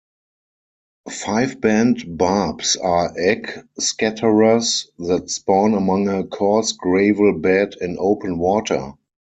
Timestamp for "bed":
7.37-7.75